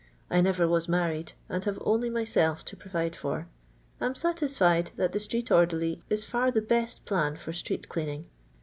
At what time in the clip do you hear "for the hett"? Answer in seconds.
6.25-6.99